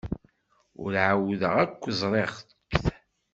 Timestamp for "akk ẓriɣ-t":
1.63-2.49